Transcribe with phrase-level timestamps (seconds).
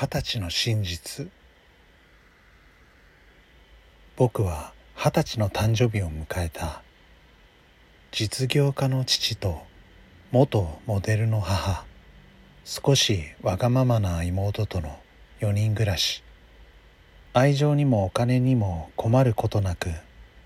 [0.00, 1.28] 二十歳の真実。
[4.16, 6.80] 僕は二十歳の誕生日を迎えた
[8.10, 9.60] 実業家の父と
[10.30, 11.84] 元モデルの母
[12.64, 14.98] 少しわがままな妹との
[15.40, 16.22] 4人暮らし。
[17.34, 19.90] 愛情にもお金にも困ることなく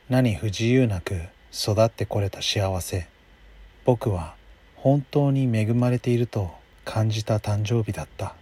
[0.09, 1.15] 何不自由なく
[1.53, 3.07] 育ってこれた幸せ。
[3.85, 4.35] 僕は
[4.75, 6.51] 本当に恵まれていると
[6.85, 8.35] 感じた誕生日だった。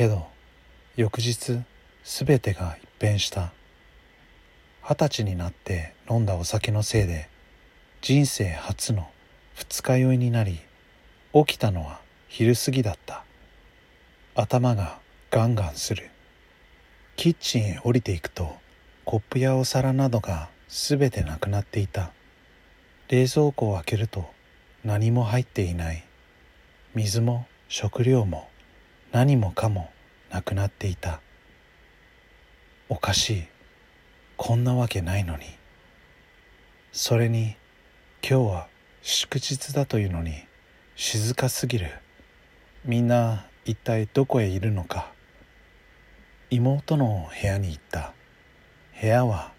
[0.00, 0.26] けど
[0.96, 1.60] 翌日
[2.04, 3.52] すべてが一変した。
[4.82, 7.28] 二十歳になって飲んだお酒のせいで
[8.00, 9.10] 人生初の
[9.52, 10.58] 二日酔いになり
[11.34, 13.24] 起きたのは昼過ぎだった。
[14.34, 15.00] 頭が
[15.30, 16.08] ガンガンする。
[17.16, 18.56] キッチンへ降りていくと
[19.04, 22.10] コップやお皿などがすべてなくなっていた。
[23.10, 24.30] 冷蔵庫を開けると
[24.82, 26.02] 何も入っていない。
[26.94, 28.48] 水も食料も
[29.12, 29.90] 何もかも
[30.30, 31.20] なくなっていた。
[32.88, 33.42] おかしい。
[34.36, 35.42] こんなわけないのに。
[36.92, 37.56] それに
[38.22, 38.68] 今日は
[39.02, 40.34] 祝日だというのに
[40.94, 41.90] 静かすぎる。
[42.84, 45.10] みんな一体どこへいるのか。
[46.48, 48.12] 妹の部屋に行った。
[49.00, 49.52] 部屋は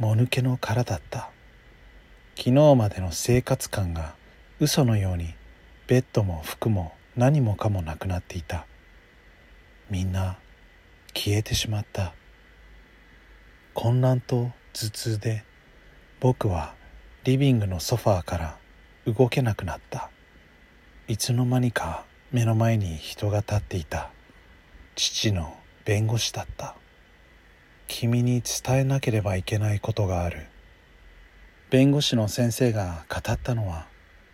[0.00, 1.30] もぬけの殻だった。
[2.36, 4.16] 昨日までの生活感が
[4.58, 5.34] 嘘のように
[5.86, 8.66] ベッドも服も何もかもなくなっていた。
[9.90, 10.38] みんな
[11.14, 12.14] 消えてしまった。
[13.74, 15.44] 混乱と頭痛で
[16.20, 16.74] 僕は
[17.24, 18.58] リビングのソファーから
[19.06, 20.10] 動けなくなった。
[21.06, 24.10] いつの間にか目の前に人が立っていた。
[24.94, 26.74] 父の弁護士だった。
[27.86, 30.46] 君に伝えなければいけないことがある。
[31.70, 33.86] 弁護士の先生が語ったのは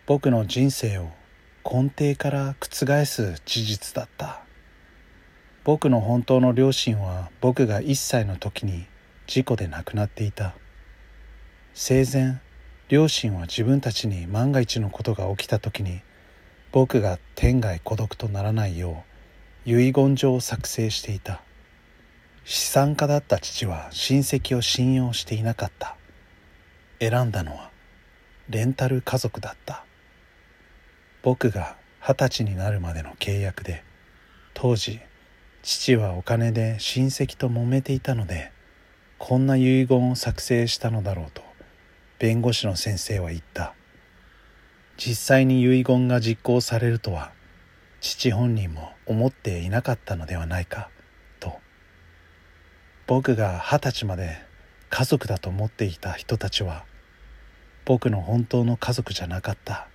[0.07, 1.11] 僕の人生を
[1.65, 4.44] 根底から覆す事実だった。
[5.65, 8.85] 僕の本当の両親は僕が1歳の時に
[9.27, 10.55] 事故で亡くなっていた。
[11.73, 12.39] 生前
[12.89, 16.03] 両親は自分たちに万が一のことが起きた時に
[16.71, 19.05] 僕が天涯孤独とならないよ
[19.67, 21.41] う遺言状を作成していた。
[22.45, 25.97] 資産家だった父は親戚を信用していなかった。
[27.01, 27.71] 選んだのは
[28.51, 29.87] レンタル家族だった。
[31.23, 33.83] 僕が二十歳になるまでの契約で
[34.53, 35.01] 当時
[35.67, 38.53] 父はお金で親戚と揉めていたので
[39.17, 41.43] こんな遺言を作成したのだろうと
[42.19, 43.75] 弁護士の先生は言った。
[44.99, 47.33] 実際に遺言が実行されるとは
[48.03, 50.91] 父本人も思っていなかったのではないか
[51.41, 51.55] と。
[53.07, 54.37] 僕が二十歳まで
[54.91, 56.85] 家族だと思っていた人たちは
[57.87, 59.89] 僕の本当の家族じゃなかった。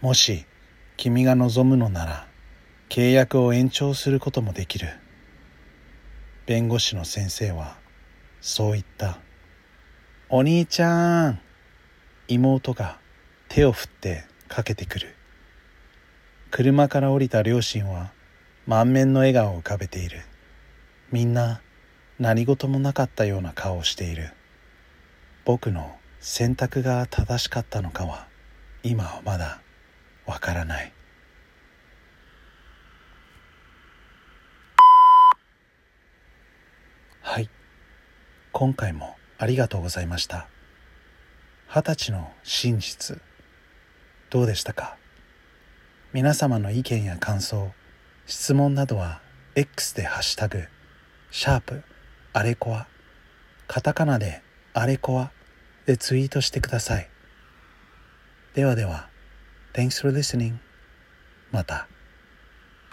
[0.00, 0.44] もし
[0.96, 2.33] 君が望むのなら
[2.94, 4.86] 契約を延長することもできる。
[6.46, 7.76] 弁護士の先生は
[8.40, 9.18] そう言った。
[10.28, 11.40] お兄ちゃん
[12.28, 13.00] 妹が
[13.48, 15.16] 手を振ってかけてくる。
[16.52, 18.12] 車から降りた両親は
[18.64, 20.20] 満面の笑顔を浮かべている。
[21.10, 21.62] みんな
[22.20, 24.30] 何事もなかったような顔をしている。
[25.44, 28.28] 僕の選択が正しかったのかは
[28.84, 29.60] 今はまだ
[30.26, 30.92] わからない
[37.24, 37.48] はい
[38.56, 40.46] 今回もありがとうございました
[41.68, 43.20] 二十歳の真実
[44.30, 44.96] どうでしたか？
[46.12, 47.72] 皆様の意見や感想
[48.26, 49.20] 質問などは
[49.56, 50.62] X でハッシュタグ
[51.32, 51.82] シャープ
[52.32, 52.86] あれこわ
[53.66, 54.40] カタカナで
[54.72, 55.32] あれこわ
[55.86, 57.10] でツイートしてください
[58.54, 59.08] ではでは
[59.72, 60.58] Thanks for listening.
[61.50, 61.88] また。